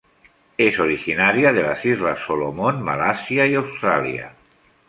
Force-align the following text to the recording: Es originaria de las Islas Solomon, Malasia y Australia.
Es 0.57 0.79
originaria 0.79 1.53
de 1.53 1.61
las 1.61 1.85
Islas 1.85 2.17
Solomon, 2.25 2.81
Malasia 2.81 3.45
y 3.45 3.53
Australia. 3.53 4.33